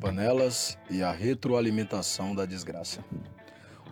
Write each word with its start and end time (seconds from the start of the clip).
Panelas 0.00 0.78
e 0.88 1.02
a 1.02 1.12
retroalimentação 1.12 2.34
da 2.34 2.46
desgraça. 2.46 3.04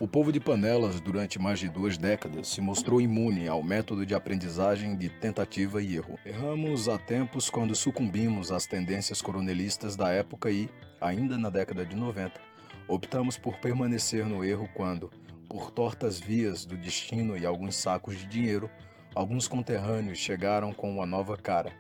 O 0.01 0.09
povo 0.09 0.33
de 0.33 0.41
Panelas, 0.41 1.03
durante 1.03 1.39
mais 1.39 1.59
de 1.59 1.69
duas 1.69 1.99
décadas, 1.99 2.49
se 2.49 2.63
mostrou 2.63 2.99
imune 2.99 3.47
ao 3.47 3.63
método 3.63 4.07
de 4.07 4.15
aprendizagem 4.15 4.97
de 4.97 5.11
tentativa 5.11 5.83
e 5.83 5.97
erro. 5.97 6.19
Erramos 6.25 6.89
há 6.89 6.97
tempos 6.97 7.51
quando 7.51 7.75
sucumbimos 7.75 8.51
às 8.51 8.65
tendências 8.65 9.21
coronelistas 9.21 9.97
da 9.97 10.09
época 10.09 10.51
e, 10.51 10.71
ainda 10.99 11.37
na 11.37 11.51
década 11.51 11.85
de 11.85 11.95
90, 11.95 12.41
optamos 12.89 13.37
por 13.37 13.59
permanecer 13.59 14.25
no 14.25 14.43
erro 14.43 14.67
quando, 14.73 15.11
por 15.47 15.71
tortas 15.71 16.19
vias 16.19 16.65
do 16.65 16.79
destino 16.79 17.37
e 17.37 17.45
alguns 17.45 17.77
sacos 17.77 18.17
de 18.17 18.27
dinheiro, 18.27 18.71
alguns 19.15 19.47
conterrâneos 19.47 20.17
chegaram 20.17 20.73
com 20.73 20.91
uma 20.91 21.05
nova 21.05 21.37
cara, 21.37 21.71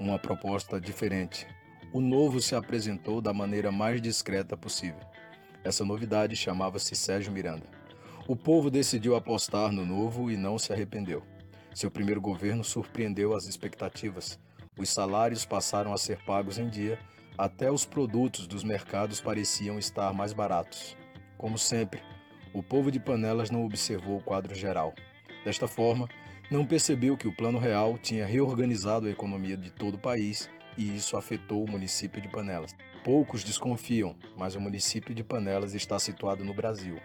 uma 0.00 0.18
proposta 0.18 0.80
diferente. 0.80 1.46
O 1.90 2.02
novo 2.02 2.38
se 2.38 2.54
apresentou 2.54 3.18
da 3.18 3.32
maneira 3.32 3.72
mais 3.72 4.02
discreta 4.02 4.54
possível. 4.58 5.00
Essa 5.64 5.86
novidade 5.86 6.36
chamava-se 6.36 6.94
Sérgio 6.94 7.32
Miranda. 7.32 7.64
O 8.26 8.36
povo 8.36 8.70
decidiu 8.70 9.16
apostar 9.16 9.72
no 9.72 9.86
novo 9.86 10.30
e 10.30 10.36
não 10.36 10.58
se 10.58 10.70
arrependeu. 10.70 11.22
Seu 11.74 11.90
primeiro 11.90 12.20
governo 12.20 12.62
surpreendeu 12.62 13.34
as 13.34 13.46
expectativas. 13.46 14.38
Os 14.78 14.90
salários 14.90 15.46
passaram 15.46 15.94
a 15.94 15.96
ser 15.96 16.22
pagos 16.26 16.58
em 16.58 16.68
dia, 16.68 16.98
até 17.38 17.72
os 17.72 17.86
produtos 17.86 18.46
dos 18.46 18.62
mercados 18.62 19.18
pareciam 19.18 19.78
estar 19.78 20.12
mais 20.12 20.34
baratos. 20.34 20.94
Como 21.38 21.56
sempre, 21.56 22.02
o 22.52 22.62
povo 22.62 22.90
de 22.90 23.00
Panelas 23.00 23.50
não 23.50 23.64
observou 23.64 24.18
o 24.18 24.22
quadro 24.22 24.54
geral. 24.54 24.92
Desta 25.42 25.66
forma, 25.66 26.06
não 26.50 26.66
percebeu 26.66 27.16
que 27.16 27.28
o 27.28 27.34
Plano 27.34 27.58
Real 27.58 27.96
tinha 27.96 28.26
reorganizado 28.26 29.06
a 29.06 29.10
economia 29.10 29.56
de 29.56 29.70
todo 29.70 29.94
o 29.94 29.98
país 29.98 30.50
e 30.78 30.96
isso 30.96 31.16
afetou 31.16 31.64
o 31.64 31.70
município 31.70 32.22
de 32.22 32.28
Panelas. 32.28 32.74
Poucos 33.04 33.42
desconfiam, 33.42 34.16
mas 34.36 34.54
o 34.54 34.60
município 34.60 35.12
de 35.12 35.24
Panelas 35.24 35.74
está 35.74 35.98
situado 35.98 36.44
no 36.44 36.54
Brasil. 36.54 36.98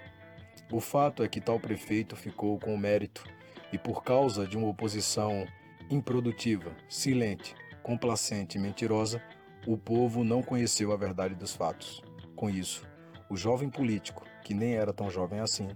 O 0.71 0.79
fato 0.79 1.23
é 1.23 1.27
que 1.27 1.41
tal 1.41 1.59
prefeito 1.59 2.15
ficou 2.15 2.59
com 2.59 2.73
o 2.73 2.77
mérito 2.77 3.23
e, 3.71 3.77
por 3.77 4.03
causa 4.03 4.47
de 4.47 4.55
uma 4.55 4.67
oposição 4.67 5.45
improdutiva, 5.89 6.71
silente, 6.87 7.55
complacente 7.81 8.57
e 8.57 8.61
mentirosa, 8.61 9.21
o 9.65 9.77
povo 9.77 10.23
não 10.23 10.43
conheceu 10.43 10.91
a 10.91 10.97
verdade 10.97 11.33
dos 11.33 11.55
fatos. 11.55 12.01
Com 12.35 12.49
isso, 12.49 12.87
o 13.29 13.35
jovem 13.35 13.69
político, 13.69 14.23
que 14.43 14.53
nem 14.53 14.75
era 14.75 14.93
tão 14.93 15.09
jovem 15.09 15.39
assim, 15.39 15.69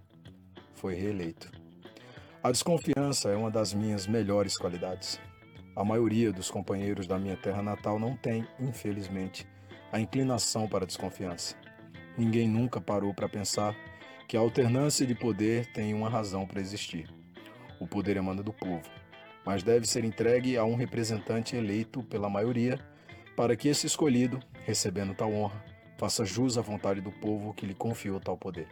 foi 0.75 0.93
reeleito. 0.93 1.51
A 2.43 2.51
desconfiança 2.51 3.29
é 3.29 3.35
uma 3.35 3.49
das 3.49 3.73
minhas 3.73 4.05
melhores 4.05 4.55
qualidades. 4.55 5.19
A 5.77 5.83
maioria 5.83 6.33
dos 6.33 6.49
companheiros 6.49 7.05
da 7.05 7.19
minha 7.19 7.37
terra 7.37 7.61
natal 7.61 7.99
não 7.99 8.17
tem, 8.17 8.47
infelizmente, 8.59 9.47
a 9.91 9.99
inclinação 9.99 10.67
para 10.67 10.85
a 10.85 10.87
desconfiança. 10.87 11.55
Ninguém 12.17 12.47
nunca 12.47 12.81
parou 12.81 13.13
para 13.13 13.29
pensar 13.29 13.75
que 14.27 14.35
a 14.35 14.39
alternância 14.39 15.05
de 15.05 15.13
poder 15.13 15.71
tem 15.73 15.93
uma 15.93 16.09
razão 16.09 16.47
para 16.47 16.59
existir. 16.59 17.07
O 17.79 17.85
poder 17.85 18.17
emana 18.17 18.41
do 18.41 18.51
povo, 18.51 18.89
mas 19.45 19.61
deve 19.61 19.85
ser 19.85 20.03
entregue 20.03 20.57
a 20.57 20.65
um 20.65 20.73
representante 20.73 21.55
eleito 21.55 22.01
pela 22.01 22.27
maioria 22.27 22.79
para 23.35 23.55
que 23.55 23.67
esse 23.67 23.85
escolhido, 23.85 24.39
recebendo 24.65 25.13
tal 25.13 25.31
honra, 25.31 25.63
faça 25.99 26.25
jus 26.25 26.57
à 26.57 26.61
vontade 26.61 27.01
do 27.01 27.11
povo 27.11 27.53
que 27.53 27.67
lhe 27.67 27.75
confiou 27.75 28.19
tal 28.19 28.35
poder. 28.35 28.67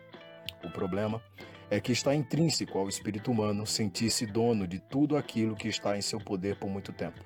O 0.64 0.72
problema 0.72 1.22
é 1.70 1.80
que 1.80 1.92
está 1.92 2.14
intrínseco 2.14 2.78
ao 2.78 2.88
espírito 2.88 3.32
humano 3.32 3.66
sentir-se 3.66 4.26
dono 4.26 4.68
de 4.68 4.80
tudo 4.80 5.18
aquilo 5.18 5.56
que 5.56 5.68
está 5.68 5.98
em 5.98 6.02
seu 6.02 6.20
poder 6.20 6.58
por 6.58 6.70
muito 6.70 6.92
tempo. 6.92 7.24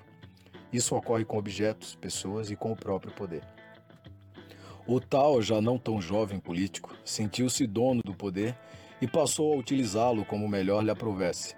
Isso 0.72 0.94
ocorre 0.94 1.24
com 1.24 1.36
objetos, 1.36 1.96
pessoas 1.96 2.50
e 2.50 2.56
com 2.56 2.72
o 2.72 2.76
próprio 2.76 3.12
poder. 3.12 3.42
O 4.86 5.00
tal, 5.00 5.42
já 5.42 5.60
não 5.60 5.78
tão 5.78 6.00
jovem 6.00 6.38
político, 6.38 6.96
sentiu-se 7.04 7.66
dono 7.66 8.02
do 8.02 8.14
poder 8.14 8.56
e 9.00 9.06
passou 9.06 9.52
a 9.52 9.56
utilizá-lo 9.56 10.24
como 10.24 10.48
melhor 10.48 10.82
lhe 10.82 10.90
aprovesse. 10.90 11.54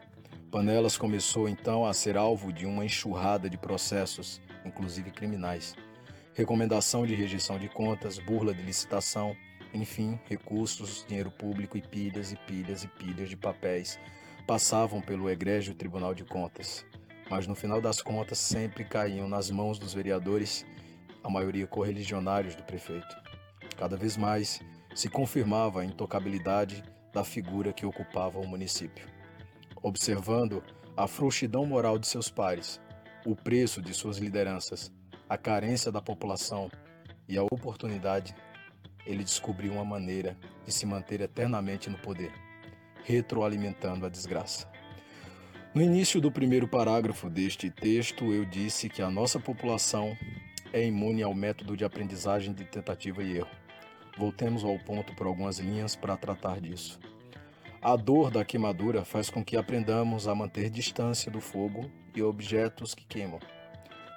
Panelas 0.50 0.98
começou 0.98 1.48
então 1.48 1.86
a 1.86 1.94
ser 1.94 2.16
alvo 2.16 2.52
de 2.52 2.66
uma 2.66 2.84
enxurrada 2.84 3.48
de 3.48 3.56
processos, 3.56 4.40
inclusive 4.66 5.10
criminais. 5.10 5.74
Recomendação 6.34 7.06
de 7.06 7.14
rejeição 7.14 7.58
de 7.58 7.68
contas, 7.68 8.18
burla 8.18 8.52
de 8.52 8.62
licitação, 8.62 9.36
enfim, 9.74 10.18
recursos, 10.28 11.04
dinheiro 11.08 11.30
público 11.30 11.76
e 11.76 11.82
pilhas 11.82 12.32
e 12.32 12.36
pilhas 12.36 12.84
e 12.84 12.88
pilhas 12.88 13.28
de 13.28 13.36
papéis 13.36 13.98
passavam 14.46 15.00
pelo 15.00 15.30
egrégio 15.30 15.74
Tribunal 15.74 16.14
de 16.14 16.24
Contas, 16.24 16.84
mas 17.30 17.46
no 17.46 17.54
final 17.54 17.80
das 17.80 18.02
contas 18.02 18.38
sempre 18.38 18.84
caíam 18.84 19.28
nas 19.28 19.50
mãos 19.50 19.78
dos 19.78 19.94
vereadores, 19.94 20.66
a 21.22 21.30
maioria 21.30 21.66
correligionários 21.66 22.54
do 22.54 22.62
prefeito. 22.64 23.16
Cada 23.78 23.96
vez 23.96 24.16
mais 24.16 24.60
se 24.94 25.08
confirmava 25.08 25.80
a 25.80 25.84
intocabilidade 25.84 26.82
da 27.12 27.24
figura 27.24 27.72
que 27.72 27.86
ocupava 27.86 28.38
o 28.38 28.46
município. 28.46 29.06
Observando 29.82 30.62
a 30.96 31.06
frouxidão 31.06 31.64
moral 31.64 31.98
de 31.98 32.06
seus 32.06 32.28
pares, 32.28 32.80
o 33.24 33.34
preço 33.34 33.80
de 33.80 33.94
suas 33.94 34.18
lideranças, 34.18 34.92
a 35.28 35.38
carência 35.38 35.90
da 35.90 36.02
população 36.02 36.70
e 37.28 37.38
a 37.38 37.42
oportunidade 37.42 38.34
ele 39.06 39.24
descobriu 39.24 39.72
uma 39.72 39.84
maneira 39.84 40.36
de 40.64 40.72
se 40.72 40.86
manter 40.86 41.20
eternamente 41.20 41.90
no 41.90 41.98
poder, 41.98 42.32
retroalimentando 43.04 44.06
a 44.06 44.08
desgraça. 44.08 44.70
No 45.74 45.80
início 45.80 46.20
do 46.20 46.30
primeiro 46.30 46.68
parágrafo 46.68 47.30
deste 47.30 47.70
texto, 47.70 48.32
eu 48.32 48.44
disse 48.44 48.88
que 48.88 49.00
a 49.00 49.10
nossa 49.10 49.40
população 49.40 50.16
é 50.72 50.84
imune 50.84 51.22
ao 51.22 51.34
método 51.34 51.76
de 51.76 51.84
aprendizagem 51.84 52.52
de 52.52 52.64
tentativa 52.64 53.22
e 53.22 53.38
erro. 53.38 53.48
Voltemos 54.18 54.64
ao 54.64 54.78
ponto 54.78 55.14
por 55.14 55.26
algumas 55.26 55.58
linhas 55.58 55.96
para 55.96 56.16
tratar 56.16 56.60
disso. 56.60 57.00
A 57.80 57.96
dor 57.96 58.30
da 58.30 58.44
queimadura 58.44 59.04
faz 59.04 59.30
com 59.30 59.44
que 59.44 59.56
aprendamos 59.56 60.28
a 60.28 60.34
manter 60.34 60.70
distância 60.70 61.30
do 61.30 61.40
fogo 61.40 61.90
e 62.14 62.22
objetos 62.22 62.94
que 62.94 63.04
queimam. 63.04 63.40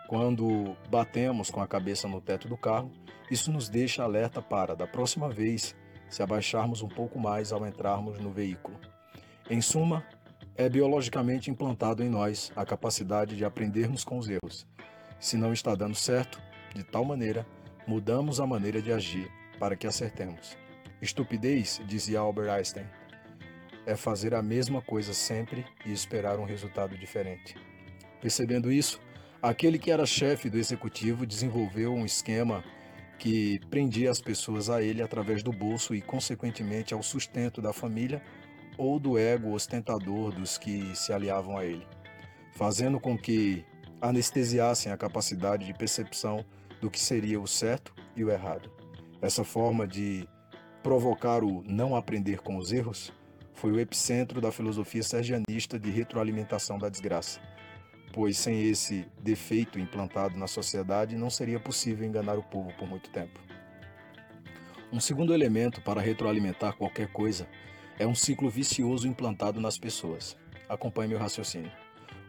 Quando 0.08 0.78
batemos 0.90 1.50
com 1.50 1.62
a 1.62 1.68
cabeça 1.68 2.08
no 2.08 2.22
teto 2.22 2.48
do 2.48 2.56
carro, 2.56 2.92
isso 3.30 3.52
nos 3.52 3.70
deixa 3.70 4.04
alerta 4.04 4.42
para, 4.42 4.76
da 4.76 4.86
próxima 4.86 5.30
vez, 5.30 5.76
se 6.10 6.22
abaixarmos 6.22 6.84
um 6.84 6.88
pouco 6.88 7.20
mais 7.20 7.52
ao 7.52 7.66
entrarmos 7.66 8.20
no 8.20 8.32
veículo. 8.32 8.80
Em 9.50 9.62
suma, 9.62 10.06
é 10.56 10.70
biologicamente 10.70 11.50
implantado 11.50 12.04
em 12.04 12.10
nós 12.10 12.52
a 12.56 12.64
capacidade 12.64 13.36
de 13.36 13.44
aprendermos 13.44 14.04
com 14.04 14.18
os 14.18 14.30
erros. 14.30 14.68
Se 15.20 15.38
não 15.38 15.52
está 15.52 15.74
dando 15.74 15.96
certo, 15.96 16.40
de 16.74 16.84
tal 16.84 17.04
maneira, 17.04 17.46
mudamos 17.88 18.40
a 18.40 18.46
maneira 18.46 18.82
de 18.82 18.92
agir 18.92 19.30
para 19.60 19.76
que 19.76 19.88
acertemos. 19.88 20.58
Estupidez, 21.02 21.82
dizia 21.86 22.20
Albert 22.20 22.50
Einstein, 22.50 22.86
é 23.86 23.96
fazer 23.96 24.34
a 24.34 24.42
mesma 24.42 24.82
coisa 24.82 25.14
sempre 25.14 25.66
e 25.86 25.92
esperar 25.92 26.40
um 26.40 26.46
resultado 26.46 26.98
diferente. 26.98 27.56
Percebendo 28.22 28.72
isso, 28.72 29.00
Aquele 29.46 29.78
que 29.78 29.92
era 29.92 30.08
chefe 30.08 30.50
do 30.50 30.58
executivo 30.58 31.24
desenvolveu 31.24 31.94
um 31.94 32.04
esquema 32.04 32.64
que 33.20 33.60
prendia 33.70 34.10
as 34.10 34.20
pessoas 34.20 34.72
a 34.72 34.82
ele 34.82 35.04
através 35.04 35.44
do 35.44 35.52
bolso 35.52 35.94
e, 35.94 36.02
consequentemente, 36.02 36.96
ao 36.96 37.04
sustento 37.04 37.62
da 37.62 37.72
família 37.72 38.24
ou 38.76 39.00
do 39.00 39.20
ego 39.20 39.54
ostentador 39.54 40.34
dos 40.34 40.58
que 40.58 40.96
se 40.96 41.14
aliavam 41.14 41.60
a 41.60 41.64
ele, 41.64 41.86
fazendo 42.54 43.00
com 43.00 43.16
que 43.16 43.64
anestesiassem 44.02 44.92
a 44.92 44.98
capacidade 44.98 45.64
de 45.64 45.76
percepção 45.76 46.44
do 46.82 46.90
que 46.90 47.00
seria 47.00 47.40
o 47.40 47.46
certo 47.46 47.94
e 48.16 48.24
o 48.24 48.32
errado. 48.32 48.72
Essa 49.22 49.44
forma 49.44 49.88
de 49.88 50.28
provocar 50.82 51.44
o 51.44 51.62
não 51.68 51.96
aprender 51.96 52.42
com 52.42 52.58
os 52.58 52.72
erros 52.74 53.14
foi 53.54 53.72
o 53.72 53.80
epicentro 53.80 54.42
da 54.42 54.52
filosofia 54.52 55.04
sergianista 55.04 55.78
de 55.78 55.92
retroalimentação 55.92 56.80
da 56.80 56.90
desgraça 56.90 57.40
pois 58.16 58.38
sem 58.38 58.70
esse 58.70 59.06
defeito 59.22 59.78
implantado 59.78 60.38
na 60.38 60.48
sociedade 60.48 61.18
não 61.18 61.30
seria 61.30 61.60
possível 61.60 62.08
enganar 62.08 62.38
o 62.38 62.44
povo 62.44 62.72
por 62.78 62.88
muito 62.88 63.10
tempo. 63.10 63.38
Um 64.90 65.02
segundo 65.02 65.34
elemento 65.34 65.82
para 65.82 66.00
retroalimentar 66.00 66.78
qualquer 66.78 67.12
coisa 67.12 67.46
é 68.00 68.08
um 68.08 68.16
ciclo 68.16 68.50
vicioso 68.50 69.06
implantado 69.06 69.60
nas 69.60 69.78
pessoas. 69.78 70.38
Acompanhe 70.70 71.10
meu 71.10 71.20
raciocínio. 71.20 71.70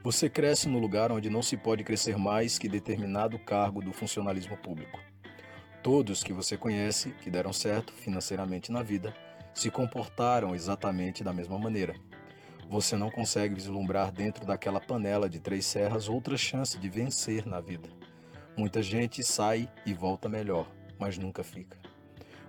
Você 0.02 0.28
cresce 0.28 0.68
no 0.68 0.80
lugar 0.80 1.12
onde 1.12 1.30
não 1.30 1.40
se 1.40 1.56
pode 1.56 1.84
crescer 1.84 2.18
mais 2.18 2.58
que 2.58 2.68
determinado 2.68 3.38
cargo 3.38 3.80
do 3.80 3.92
funcionalismo 3.92 4.56
público. 4.56 4.98
Todos 5.84 6.24
que 6.24 6.32
você 6.32 6.56
conhece, 6.56 7.10
que 7.22 7.30
deram 7.30 7.52
certo 7.52 7.92
financeiramente 7.92 8.72
na 8.72 8.82
vida, 8.82 9.14
se 9.54 9.70
comportaram 9.70 10.52
exatamente 10.52 11.22
da 11.22 11.32
mesma 11.32 11.56
maneira. 11.60 11.94
Você 12.68 12.96
não 12.96 13.10
consegue 13.10 13.54
vislumbrar 13.54 14.10
dentro 14.10 14.44
daquela 14.44 14.80
panela 14.80 15.28
de 15.28 15.38
três 15.38 15.64
serras 15.64 16.08
outra 16.08 16.36
chance 16.36 16.76
de 16.76 16.88
vencer 16.88 17.46
na 17.46 17.60
vida. 17.60 17.88
Muita 18.56 18.82
gente 18.82 19.22
sai 19.22 19.70
e 19.86 19.94
volta 19.94 20.28
melhor, 20.28 20.68
mas 20.98 21.16
nunca 21.16 21.44
fica. 21.44 21.78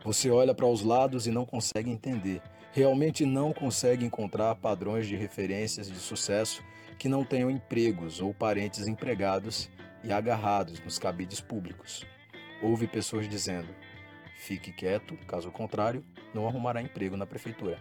Você 0.03 0.31
olha 0.31 0.55
para 0.55 0.65
os 0.65 0.81
lados 0.81 1.27
e 1.27 1.31
não 1.31 1.45
consegue 1.45 1.91
entender, 1.91 2.41
realmente 2.71 3.25
não 3.25 3.53
consegue 3.53 4.05
encontrar 4.05 4.55
padrões 4.55 5.05
de 5.05 5.15
referências 5.15 5.87
de 5.87 5.97
sucesso 5.97 6.63
que 6.97 7.07
não 7.07 7.23
tenham 7.23 7.51
empregos 7.51 8.19
ou 8.19 8.33
parentes 8.33 8.87
empregados 8.87 9.69
e 10.03 10.11
agarrados 10.11 10.79
nos 10.79 10.97
cabides 10.97 11.39
públicos. 11.39 12.05
Houve 12.63 12.87
pessoas 12.87 13.29
dizendo: 13.29 13.69
fique 14.39 14.71
quieto, 14.71 15.15
caso 15.27 15.51
contrário, 15.51 16.03
não 16.33 16.47
arrumará 16.47 16.81
emprego 16.81 17.15
na 17.15 17.27
prefeitura. 17.27 17.79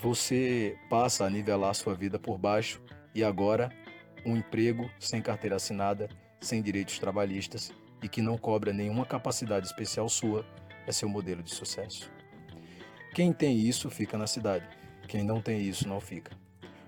Você 0.00 0.78
passa 0.88 1.24
a 1.24 1.30
nivelar 1.30 1.74
sua 1.74 1.92
vida 1.92 2.20
por 2.20 2.38
baixo 2.38 2.80
e 3.12 3.24
agora 3.24 3.68
um 4.24 4.36
emprego 4.36 4.88
sem 5.00 5.20
carteira 5.20 5.56
assinada, 5.56 6.08
sem 6.40 6.62
direitos 6.62 7.00
trabalhistas 7.00 7.72
e 8.00 8.08
que 8.08 8.22
não 8.22 8.38
cobra 8.38 8.72
nenhuma 8.72 9.04
capacidade 9.04 9.66
especial 9.66 10.08
sua 10.08 10.46
é 10.86 10.92
seu 10.92 11.08
modelo 11.08 11.42
de 11.42 11.52
sucesso. 11.52 12.08
Quem 13.12 13.32
tem 13.32 13.58
isso 13.58 13.90
fica 13.90 14.16
na 14.16 14.28
cidade, 14.28 14.68
quem 15.08 15.24
não 15.24 15.40
tem 15.40 15.60
isso 15.62 15.88
não 15.88 16.00
fica. 16.00 16.30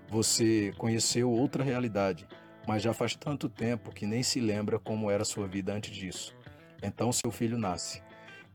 Você 0.07 0.73
conheceu 0.77 1.29
outra 1.29 1.65
realidade, 1.65 2.25
mas 2.65 2.81
já 2.81 2.93
faz 2.93 3.13
tanto 3.13 3.49
tempo 3.49 3.91
que 3.91 4.05
nem 4.05 4.23
se 4.23 4.39
lembra 4.39 4.79
como 4.79 5.11
era 5.11 5.25
sua 5.25 5.49
vida 5.49 5.73
antes 5.73 5.93
disso. 5.93 6.33
Então 6.81 7.11
seu 7.11 7.29
filho 7.29 7.57
nasce. 7.57 8.01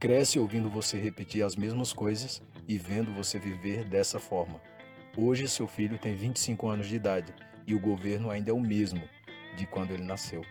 Cresce 0.00 0.38
ouvindo 0.38 0.70
você 0.70 0.99
repetir 0.99 1.44
as 1.44 1.56
mesmas 1.56 1.93
coisas 1.93 2.41
e 2.69 2.79
vendo 2.79 3.13
você 3.13 3.39
viver 3.39 3.85
dessa 3.85 4.19
forma. 4.19 4.61
Hoje 5.17 5.49
seu 5.49 5.67
filho 5.67 5.99
tem 5.99 6.15
25 6.15 6.69
anos 6.69 6.89
de 6.89 6.97
idade 6.97 7.33
e 7.67 7.75
o 7.75 7.81
governo 7.81 8.31
ainda 8.31 8.51
é 8.51 8.55
o 8.55 8.61
mesmo 8.61 9.03
de 9.57 9.67
quando 9.67 9.93
ele 9.93 10.03
nasceu. 10.05 10.43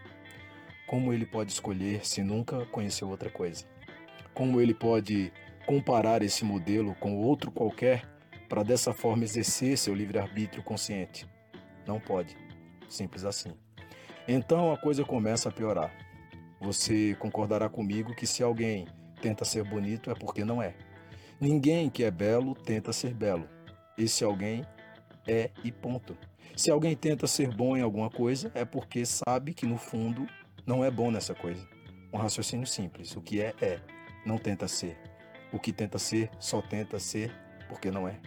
Como 0.88 1.14
ele 1.14 1.26
pode 1.26 1.52
escolher 1.52 2.06
se 2.06 2.22
nunca 2.24 2.66
conheceu 2.68 3.10
outra 3.10 3.30
coisa? 3.30 3.66
Como 4.34 4.60
ele 4.60 4.74
pode 4.74 5.32
comparar 5.66 6.22
esse 6.22 6.44
modelo 6.44 6.96
com 6.96 7.18
outro 7.18 7.52
qualquer 7.52 8.06
para 8.48 8.64
dessa 8.64 8.94
forma 8.94 9.24
exercer 9.24 9.78
seu 9.78 9.94
livre-arbítrio 9.94 10.64
consciente? 10.64 11.28
Não 11.86 12.00
pode. 12.00 12.36
Simples 12.90 13.26
assim. 13.26 13.54
Então 14.28 14.72
a 14.72 14.78
coisa 14.78 15.04
começa 15.04 15.50
a 15.50 15.52
piorar. 15.52 15.92
Você 16.60 17.16
concordará 17.20 17.70
comigo 17.70 18.16
que 18.16 18.26
se 18.26 18.42
alguém 18.42 18.88
tenta 19.22 19.46
ser 19.46 19.64
bonito 19.64 20.10
é 20.10 20.16
porque 20.16 20.44
não 20.44 20.62
é. 20.62 20.74
Ninguém 21.40 21.90
que 21.90 22.04
é 22.04 22.12
belo 22.12 22.56
tenta 22.56 22.94
ser 22.94 23.14
belo. 23.14 23.48
Esse 23.98 24.24
alguém 24.24 24.66
é 25.28 25.52
e 25.64 25.72
ponto. 25.72 26.18
Se 26.56 26.72
alguém 26.72 26.96
tenta 26.96 27.28
ser 27.28 27.54
bom 27.54 27.76
em 27.76 27.82
alguma 27.82 28.10
coisa, 28.10 28.52
é 28.56 28.64
porque 28.64 29.06
sabe 29.06 29.54
que 29.54 29.66
no 29.66 29.78
fundo 29.78 30.26
não 30.66 30.84
é 30.84 30.90
bom 30.90 31.12
nessa 31.12 31.36
coisa. 31.36 31.68
Um 32.14 32.18
raciocínio 32.18 32.66
simples. 32.66 33.16
O 33.16 33.22
que 33.22 33.42
é, 33.42 33.54
é. 33.62 33.80
Não 34.26 34.38
tenta 34.38 34.68
ser. 34.68 34.98
O 35.52 35.60
que 35.60 35.74
tenta 35.74 36.00
ser, 36.00 36.30
só 36.40 36.62
tenta 36.62 36.98
ser 37.00 37.32
porque 37.68 37.92
não 37.92 38.08
é. 38.08 38.20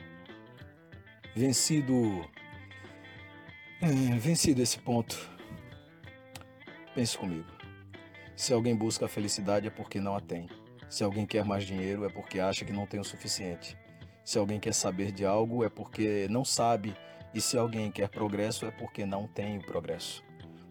Vencido. 1.35 2.29
É, 3.81 3.87
vencido 4.19 4.61
esse 4.61 4.79
ponto. 4.79 5.17
Pense 6.95 7.17
comigo. 7.17 7.47
Se 8.37 8.53
alguém 8.53 8.77
busca 8.77 9.07
a 9.07 9.09
felicidade 9.09 9.67
é 9.67 9.71
porque 9.71 10.01
não 10.01 10.15
a 10.15 10.21
tem. 10.21 10.49
Se 10.89 11.05
alguém 11.05 11.27
quer 11.27 11.45
mais 11.45 11.65
dinheiro 11.65 12.05
é 12.05 12.09
porque 12.09 12.41
acha 12.41 12.65
que 12.65 12.73
não 12.73 12.87
tem 12.87 12.99
o 12.99 13.05
suficiente. 13.05 13.77
Se 14.25 14.39
alguém 14.39 14.59
quer 14.59 14.73
saber 14.73 15.13
de 15.13 15.25
algo 15.25 15.65
é 15.65 15.69
porque 15.69 16.27
não 16.31 16.45
sabe. 16.45 16.95
E 17.35 17.41
se 17.41 17.59
alguém 17.59 17.91
quer 17.91 18.09
progresso 18.09 18.65
é 18.65 18.71
porque 18.71 19.05
não 19.05 19.27
tem 19.27 19.59
o 19.59 19.65
progresso. 19.65 20.25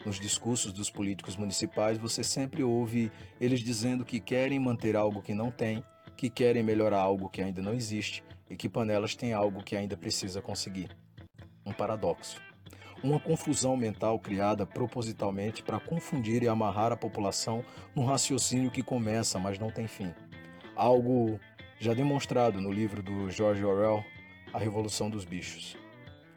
Nos 0.05 0.19
discursos 0.19 0.73
dos 0.73 0.89
políticos 0.89 1.35
municipais 1.35 1.97
você 1.97 2.23
sempre 2.23 2.63
ouve 2.63 3.11
eles 3.39 3.59
dizendo 3.59 4.03
que 4.03 4.19
querem 4.19 4.59
manter 4.59 4.95
algo 4.95 5.21
que 5.21 5.33
não 5.33 5.51
tem, 5.51 5.83
que 6.15 6.29
querem 6.29 6.63
melhorar 6.63 7.01
algo 7.01 7.29
que 7.29 7.41
ainda 7.41 7.61
não 7.61 7.73
existe 7.73 8.23
e 8.49 8.55
que 8.55 8.69
Panelas 8.69 9.15
tem 9.15 9.33
algo 9.33 9.63
que 9.63 9.75
ainda 9.75 9.95
precisa 9.95 10.41
conseguir. 10.41 10.89
Um 11.65 11.73
paradoxo 11.73 12.46
uma 13.03 13.19
confusão 13.19 13.77
mental 13.77 14.19
criada 14.19 14.65
propositalmente 14.65 15.61
para 15.61 15.79
confundir 15.79 16.43
e 16.43 16.47
amarrar 16.47 16.91
a 16.91 16.97
população 16.97 17.63
num 17.95 18.05
raciocínio 18.05 18.71
que 18.71 18.81
começa, 18.81 19.37
mas 19.37 19.59
não 19.59 19.69
tem 19.69 19.87
fim. 19.87 20.13
Algo 20.75 21.39
já 21.79 21.93
demonstrado 21.93 22.59
no 22.59 22.71
livro 22.71 23.03
do 23.03 23.29
George 23.29 23.63
Orwell, 23.63 24.03
A 24.53 24.57
Revolução 24.57 25.09
dos 25.09 25.25
Bichos. 25.25 25.77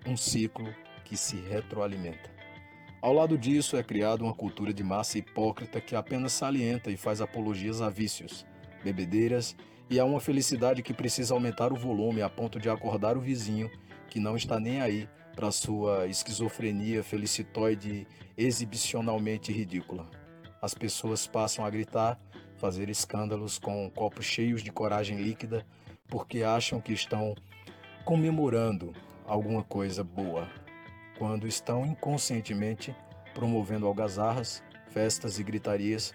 Um 0.07 0.17
ciclo 0.17 0.75
que 1.05 1.17
se 1.17 1.37
retroalimenta. 1.37 2.31
Ao 3.03 3.15
lado 3.15 3.39
disso, 3.39 3.77
é 3.77 3.83
criada 3.83 4.23
uma 4.23 4.35
cultura 4.35 4.75
de 4.75 4.85
massa 4.85 5.19
hipócrita 5.19 5.81
que 5.81 5.97
apenas 5.97 6.33
salienta 6.33 6.91
e 6.91 6.97
faz 6.97 7.23
apologias 7.23 7.81
a 7.81 7.89
vícios, 7.89 8.45
bebedeiras 8.85 9.57
e 9.89 9.99
a 9.99 10.05
uma 10.05 10.21
felicidade 10.21 10.83
que 10.83 10.93
precisa 10.93 11.33
aumentar 11.33 11.73
o 11.73 11.77
volume 11.77 12.21
a 12.21 12.29
ponto 12.29 12.61
de 12.61 12.69
acordar 12.69 13.17
o 13.17 13.21
vizinho 13.21 13.71
que 14.09 14.21
não 14.21 14.37
está 14.37 14.61
nem 14.61 14.83
aí 14.83 15.09
para 15.41 15.51
sua 15.51 16.07
esquizofrenia 16.07 17.03
felicitoide 17.03 18.07
exibicionalmente 18.37 19.51
ridícula. 19.51 20.07
As 20.61 20.75
pessoas 20.75 21.27
passam 21.27 21.65
a 21.65 21.71
gritar, 21.71 22.21
fazer 22.59 22.91
escândalos 22.91 23.59
com 23.59 23.89
copos 23.89 24.27
cheios 24.27 24.63
de 24.63 24.71
coragem 24.71 25.17
líquida, 25.17 25.67
porque 26.09 26.43
acham 26.43 26.79
que 26.79 26.93
estão 26.93 27.35
comemorando 28.05 28.93
alguma 29.25 29.65
coisa 29.65 30.05
boa, 30.05 30.47
quando 31.19 31.47
estão 31.49 31.87
inconscientemente 31.87 32.95
promovendo 33.33 33.87
algazarras, 33.87 34.63
festas 34.91 35.39
e 35.39 35.43
gritarias 35.43 36.13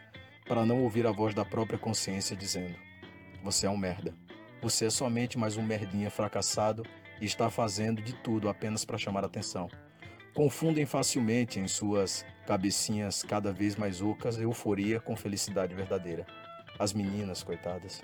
para 0.48 0.68
não 0.68 0.84
ouvir 0.84 1.08
a 1.08 1.12
voz 1.12 1.34
da 1.34 1.44
própria 1.44 1.80
consciência 1.80 2.36
dizendo: 2.36 2.76
Você 3.44 3.66
é 3.66 3.70
um 3.72 3.78
merda. 3.78 4.14
Você 4.62 4.86
é 4.86 4.90
somente 4.92 5.36
mais 5.36 5.58
um 5.58 5.64
merdinha 5.64 6.12
fracassado 6.12 6.84
e 7.22 7.26
está 7.26 7.50
fazendo 7.50 8.02
de 8.02 8.14
tudo 8.14 8.50
apenas 8.50 8.86
para 8.86 8.98
chamar 8.98 9.24
atenção. 9.24 9.70
Confundem 10.34 10.86
facilmente 10.86 11.60
em 11.60 11.68
suas 11.68 12.26
cabecinhas 12.46 13.24
cada 13.24 13.54
vez 13.54 13.76
mais 13.76 14.02
ocas 14.02 14.38
euforia 14.38 15.00
com 15.00 15.16
felicidade 15.16 15.74
verdadeira. 15.74 16.26
As 16.78 16.92
meninas, 16.92 17.42
coitadas, 17.42 18.02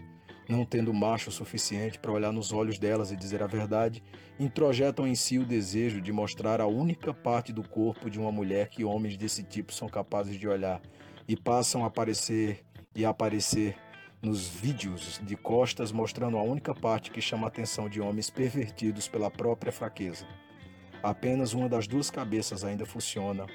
não 0.47 0.65
tendo 0.65 0.93
macho 0.93 1.31
suficiente 1.31 1.99
para 1.99 2.11
olhar 2.11 2.31
nos 2.31 2.51
olhos 2.51 2.79
delas 2.79 3.11
e 3.11 3.15
dizer 3.15 3.43
a 3.43 3.47
verdade, 3.47 4.03
introjetam 4.39 5.07
em 5.07 5.15
si 5.15 5.37
o 5.37 5.45
desejo 5.45 6.01
de 6.01 6.11
mostrar 6.11 6.61
a 6.61 6.67
única 6.67 7.13
parte 7.13 7.51
do 7.51 7.67
corpo 7.67 8.09
de 8.09 8.19
uma 8.19 8.31
mulher 8.31 8.69
que 8.69 8.83
homens 8.83 9.17
desse 9.17 9.43
tipo 9.43 9.73
são 9.73 9.87
capazes 9.87 10.37
de 10.37 10.47
olhar 10.47 10.81
e 11.27 11.35
passam 11.35 11.83
a 11.83 11.87
aparecer 11.87 12.63
e 12.95 13.05
a 13.05 13.09
aparecer 13.09 13.75
nos 14.21 14.47
vídeos 14.47 15.19
de 15.23 15.35
costas 15.35 15.91
mostrando 15.91 16.37
a 16.37 16.43
única 16.43 16.75
parte 16.75 17.09
que 17.09 17.21
chama 17.21 17.47
a 17.47 17.47
atenção 17.47 17.89
de 17.89 17.99
homens 17.99 18.29
pervertidos 18.29 19.07
pela 19.07 19.31
própria 19.31 19.71
fraqueza. 19.71 20.27
Apenas 21.01 21.53
uma 21.53 21.67
das 21.67 21.87
duas 21.87 22.11
cabeças 22.11 22.63
ainda 22.63 22.85
funciona 22.85 23.47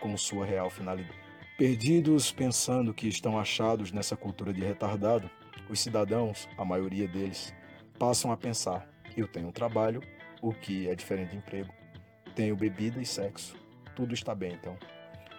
com 0.00 0.16
sua 0.16 0.46
real 0.46 0.70
finalidade. 0.70 1.18
Perdidos 1.58 2.30
pensando 2.30 2.94
que 2.94 3.08
estão 3.08 3.38
achados 3.38 3.90
nessa 3.90 4.16
cultura 4.16 4.52
de 4.52 4.60
retardado, 4.60 5.28
os 5.68 5.80
cidadãos, 5.80 6.48
a 6.56 6.64
maioria 6.64 7.08
deles, 7.08 7.52
passam 7.98 8.30
a 8.30 8.36
pensar: 8.36 8.88
eu 9.16 9.26
tenho 9.26 9.48
um 9.48 9.52
trabalho, 9.52 10.02
o 10.40 10.52
que 10.52 10.88
é 10.88 10.94
diferente 10.94 11.30
de 11.30 11.36
emprego, 11.36 11.72
tenho 12.34 12.56
bebida 12.56 13.00
e 13.00 13.06
sexo, 13.06 13.56
tudo 13.96 14.14
está 14.14 14.34
bem 14.34 14.54
então. 14.54 14.76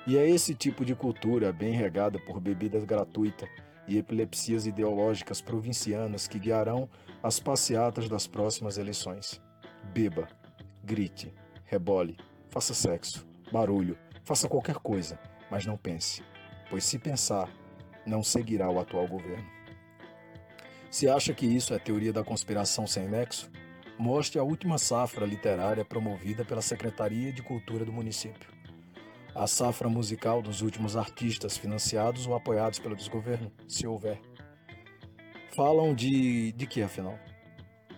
E 0.05 0.17
é 0.17 0.29
esse 0.29 0.53
tipo 0.53 0.83
de 0.83 0.93
cultura, 0.93 1.53
bem 1.53 1.73
regada 1.73 2.19
por 2.19 2.39
bebidas 2.41 2.83
gratuitas, 2.83 3.49
e 3.87 3.97
epilepsias 3.97 4.65
ideológicas 4.65 5.41
provincianas 5.41 6.27
que 6.27 6.39
guiarão 6.39 6.89
as 7.21 7.39
passeatas 7.39 8.07
das 8.07 8.27
próximas 8.27 8.77
eleições. 8.77 9.41
Beba, 9.93 10.27
grite, 10.83 11.33
rebole, 11.65 12.17
faça 12.49 12.73
sexo, 12.73 13.27
barulho, 13.51 13.97
faça 14.23 14.47
qualquer 14.47 14.75
coisa, 14.75 15.19
mas 15.49 15.65
não 15.65 15.77
pense, 15.77 16.23
pois 16.69 16.83
se 16.83 16.97
pensar, 16.97 17.49
não 18.05 18.23
seguirá 18.23 18.69
o 18.69 18.79
atual 18.79 19.07
governo. 19.07 19.45
Se 20.89 21.09
acha 21.09 21.33
que 21.33 21.45
isso 21.45 21.73
é 21.73 21.79
teoria 21.79 22.13
da 22.13 22.23
conspiração 22.23 22.85
sem 22.85 23.07
nexo, 23.07 23.49
mostre 23.97 24.39
a 24.39 24.43
última 24.43 24.77
safra 24.77 25.25
literária 25.25 25.83
promovida 25.83 26.45
pela 26.45 26.61
Secretaria 26.61 27.33
de 27.33 27.41
Cultura 27.41 27.83
do 27.83 27.91
município 27.91 28.52
a 29.35 29.47
safra 29.47 29.89
musical 29.89 30.41
dos 30.41 30.61
últimos 30.61 30.95
artistas 30.95 31.57
financiados 31.57 32.27
ou 32.27 32.35
apoiados 32.35 32.79
pelo 32.79 32.95
desgoverno, 32.95 33.51
se 33.67 33.87
houver. 33.87 34.21
Falam 35.55 35.93
de, 35.93 36.51
de 36.51 36.67
que, 36.67 36.81
afinal? 36.81 37.17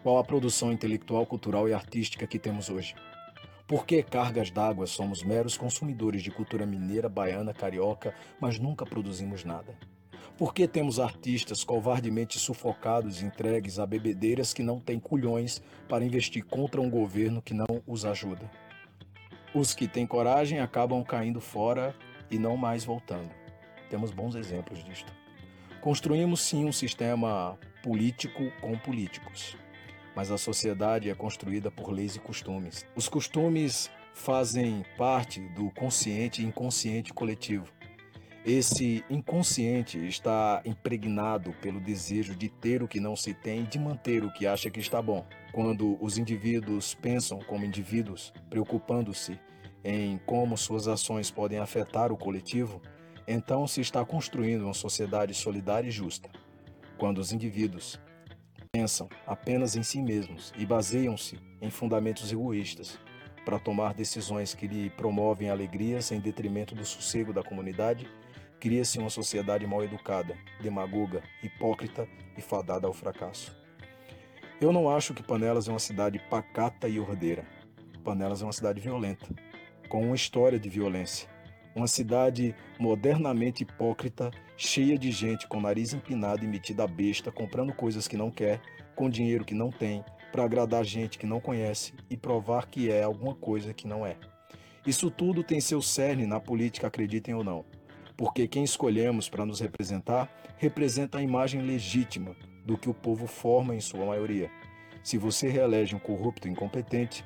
Qual 0.02 0.18
a 0.18 0.24
produção 0.24 0.72
intelectual, 0.72 1.26
cultural 1.26 1.68
e 1.68 1.74
artística 1.74 2.28
que 2.28 2.40
temos 2.40 2.70
hoje? 2.70 2.96
Por 3.68 3.86
que 3.86 4.04
cargas 4.04 4.52
d'água 4.52 4.86
somos 4.86 5.24
meros 5.24 5.58
consumidores 5.58 6.22
de 6.22 6.32
cultura 6.32 6.66
mineira, 6.66 7.10
baiana, 7.10 7.54
carioca, 7.54 8.14
mas 8.40 8.60
nunca 8.60 8.86
produzimos 8.86 9.44
nada? 9.44 9.76
Por 10.38 10.54
que 10.54 10.68
temos 10.68 11.00
artistas 11.00 11.64
covardemente 11.64 12.38
sufocados 12.38 13.22
e 13.22 13.26
entregues 13.26 13.80
a 13.80 13.86
bebedeiras 13.86 14.54
que 14.54 14.62
não 14.62 14.80
têm 14.80 15.00
culhões 15.00 15.62
para 15.88 16.06
investir 16.06 16.44
contra 16.46 16.82
um 16.82 16.90
governo 16.90 17.42
que 17.42 17.54
não 17.54 17.82
os 17.88 18.06
ajuda? 18.06 18.52
Os 19.56 19.74
que 19.74 19.88
têm 19.88 20.06
coragem 20.06 20.60
acabam 20.60 21.02
caindo 21.02 21.40
fora 21.40 21.96
e 22.30 22.38
não 22.38 22.58
mais 22.58 22.84
voltando. 22.84 23.32
Temos 23.90 24.12
bons 24.12 24.36
exemplos 24.36 24.84
disto. 24.84 25.14
Construímos 25.80 26.42
sim 26.42 26.66
um 26.66 26.74
sistema 26.74 27.58
político 27.82 28.52
com 28.60 28.78
políticos, 28.78 29.56
mas 30.14 30.30
a 30.30 30.38
sociedade 30.38 31.10
é 31.10 31.16
construída 31.16 31.72
por 31.72 31.90
leis 31.90 32.18
e 32.18 32.20
costumes. 32.20 32.86
Os 32.98 33.08
costumes 33.08 33.90
fazem 34.14 34.84
parte 34.98 35.40
do 35.40 35.72
consciente 35.72 36.42
e 36.42 36.46
inconsciente 36.46 37.14
coletivo. 37.14 37.72
Esse 38.46 39.06
inconsciente 39.10 40.06
está 40.06 40.62
impregnado 40.66 41.54
pelo 41.62 41.80
desejo 41.80 42.36
de 42.36 42.50
ter 42.50 42.84
o 42.84 42.90
que 42.90 43.00
não 43.00 43.16
se 43.16 43.34
tem 43.34 43.62
e 43.62 43.68
de 43.68 43.80
manter 43.80 44.22
o 44.26 44.34
que 44.34 44.46
acha 44.46 44.70
que 44.70 44.82
está 44.82 45.02
bom. 45.02 45.26
Quando 45.56 45.98
os 46.04 46.18
indivíduos 46.18 46.94
pensam 46.96 47.40
como 47.40 47.64
indivíduos, 47.64 48.34
preocupando-se 48.50 49.40
em 49.86 50.18
como 50.26 50.58
suas 50.58 50.86
ações 50.86 51.32
podem 51.32 51.60
afetar 51.60 52.12
o 52.12 52.18
coletivo, 52.18 52.82
então 53.26 53.66
se 53.66 53.80
está 53.80 54.04
construindo 54.04 54.64
uma 54.64 54.74
sociedade 54.74 55.34
solidária 55.34 55.88
e 55.88 55.92
justa. 55.92 56.30
Quando 56.98 57.20
os 57.20 57.32
indivíduos 57.32 57.98
pensam 58.70 59.08
apenas 59.26 59.78
em 59.78 59.82
si 59.82 60.02
mesmos 60.02 60.52
e 60.58 60.66
baseiam-se 60.66 61.40
em 61.62 61.70
fundamentos 61.70 62.34
egoístas 62.34 63.00
para 63.46 63.58
tomar 63.58 63.94
decisões 63.94 64.54
que 64.54 64.68
lhe 64.68 64.90
promovem 64.90 65.50
alegrias 65.50 66.12
em 66.12 66.20
detrimento 66.20 66.76
do 66.76 66.84
sossego 66.84 67.32
da 67.32 67.42
comunidade, 67.42 68.06
Cria-se 68.60 68.98
uma 68.98 69.10
sociedade 69.10 69.68
mal 69.68 69.84
educada, 69.84 70.36
demagoga, 70.60 71.22
hipócrita 71.44 72.08
e 72.36 72.42
fadada 72.42 72.88
ao 72.88 72.94
fracasso. 72.94 73.65
Eu 74.62 74.72
não 74.72 74.90
acho 74.90 75.14
que 75.14 75.22
Panelas 75.22 75.68
é 75.68 75.72
uma 75.72 75.80
cidade 75.80 76.18
pacata 76.30 76.88
e 76.88 77.00
ordeira. 77.00 77.46
Panelas 78.04 78.42
é 78.42 78.46
uma 78.46 78.54
cidade 78.54 78.80
violenta, 78.80 79.28
com 79.90 80.06
uma 80.06 80.16
história 80.16 80.58
de 80.58 80.70
violência. 80.70 81.30
Uma 81.76 81.88
cidade 81.88 82.56
modernamente 82.80 83.64
hipócrita, 83.64 84.32
cheia 84.56 84.98
de 84.98 85.12
gente 85.12 85.46
com 85.48 85.60
nariz 85.60 85.94
empinado 85.94 86.46
e 86.46 86.48
metida 86.48 86.86
a 86.86 86.88
besta, 86.88 87.32
comprando 87.32 87.74
coisas 87.74 88.08
que 88.08 88.16
não 88.16 88.32
quer, 88.32 88.62
com 88.96 89.10
dinheiro 89.10 89.44
que 89.44 89.54
não 89.54 89.70
tem, 89.70 90.06
para 90.32 90.46
agradar 90.46 90.86
gente 90.86 91.18
que 91.18 91.26
não 91.26 91.42
conhece 91.42 91.94
e 92.10 92.16
provar 92.16 92.68
que 92.68 92.90
é 92.90 93.04
alguma 93.04 93.36
coisa 93.36 93.74
que 93.74 93.88
não 93.88 94.06
é. 94.06 94.16
Isso 94.88 95.12
tudo 95.12 95.44
tem 95.44 95.60
seu 95.60 95.82
cerne 95.82 96.26
na 96.26 96.40
política, 96.40 96.88
acreditem 96.88 97.34
ou 97.34 97.44
não 97.44 97.66
porque 98.18 98.48
quem 98.48 98.64
escolhemos 98.64 99.30
para 99.30 99.46
nos 99.46 99.60
representar 99.60 100.30
representa 100.58 101.18
a 101.18 101.22
imagem 101.22 101.62
legítima 101.62 102.36
do 102.66 102.78
que 102.78 102.90
o 102.90 102.94
povo 102.94 103.28
forma 103.28 103.76
em 103.76 103.80
sua 103.80 104.06
maioria. 104.06 104.50
Se 105.04 105.18
você 105.18 105.48
reelege 105.48 105.96
um 105.96 106.00
corrupto 106.00 106.48
incompetente, 106.48 107.24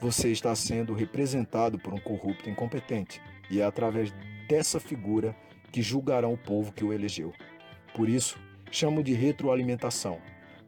você 0.00 0.30
está 0.30 0.54
sendo 0.54 0.94
representado 0.94 1.78
por 1.78 1.92
um 1.92 1.98
corrupto 1.98 2.48
incompetente, 2.48 3.20
e 3.50 3.60
é 3.60 3.64
através 3.64 4.12
dessa 4.48 4.80
figura 4.80 5.36
que 5.70 5.82
julgarão 5.82 6.32
o 6.32 6.38
povo 6.38 6.72
que 6.72 6.84
o 6.84 6.92
elegeu. 6.92 7.32
Por 7.94 8.08
isso, 8.08 8.38
chamo 8.70 9.02
de 9.02 9.12
retroalimentação, 9.12 10.18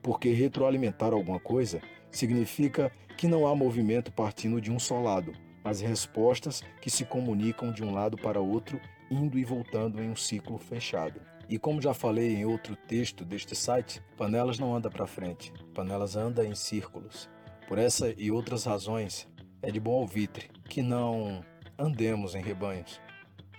porque 0.03 0.31
retroalimentar 0.31 1.13
alguma 1.13 1.41
coisa 1.41 1.81
significa 2.11 2.93
que 3.17 3.27
não 3.27 3.47
há 3.47 3.55
movimento 3.55 4.13
partindo 4.13 4.61
de 4.61 4.71
um 4.71 4.79
só 4.79 5.01
lado, 5.01 5.33
mas 5.65 5.81
respostas 5.81 6.63
que 6.81 6.91
se 6.91 7.05
comunicam 7.05 7.73
de 7.73 7.83
um 7.83 7.93
lado 7.93 8.17
para 8.17 8.41
outro 8.41 8.81
indo 9.11 9.39
e 9.39 9.45
voltando 9.45 10.03
em 10.03 10.11
um 10.11 10.17
ciclo 10.17 10.59
fechado. 10.59 11.21
E 11.49 11.59
como 11.59 11.81
já 11.81 11.95
falei 11.95 12.37
em 12.37 12.45
outro 12.45 12.77
texto 12.77 13.25
deste 13.25 13.57
site, 13.57 14.03
Panelas 14.19 14.59
não 14.59 14.75
anda 14.75 14.91
para 14.91 15.07
frente, 15.07 15.51
Panelas 15.75 16.15
anda 16.15 16.45
em 16.45 16.55
círculos. 16.55 17.31
Por 17.67 17.79
essa 17.79 18.15
e 18.19 18.31
outras 18.31 18.65
razões, 18.65 19.27
é 19.63 19.71
de 19.71 19.81
bom 19.81 19.99
alvitre 19.99 20.51
que 20.69 20.83
não 20.83 21.43
andemos 21.79 22.35
em 22.35 22.43
rebanhos, 22.43 23.01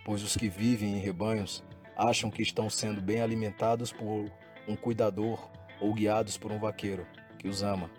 pois 0.05 0.21
os 0.21 0.37
que 0.37 0.47
vivem 0.47 0.97
em 0.97 0.99
rebanhos 0.99 1.63
acham 1.97 2.29
que 2.29 2.43
estão 2.43 2.69
sendo 2.69 3.01
bem 3.01 3.21
alimentados 3.21 3.91
por 3.91 4.31
um 4.67 4.75
cuidador 4.75 5.49
ou 5.81 5.93
guiados 5.93 6.37
por 6.37 6.51
um 6.51 6.59
vaqueiro 6.59 7.07
que 7.39 7.47
os 7.47 7.63
ama, 7.63 7.89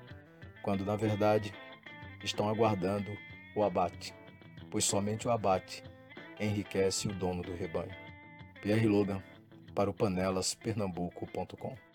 quando 0.63 0.85
na 0.85 0.95
verdade 0.95 1.53
estão 2.23 2.49
aguardando 2.49 3.11
o 3.57 3.63
abate, 3.65 4.15
pois 4.71 4.85
somente 4.85 5.27
o 5.27 5.33
abate 5.33 5.83
enriquece 6.39 7.09
o 7.09 7.15
dono 7.15 7.43
do 7.43 7.55
rebanho. 7.55 7.95
Pierre 8.63 8.87
Logan 8.87 9.23
para 9.71 9.91
o 9.91 9.95
panelaspernambuco.com 9.95 11.90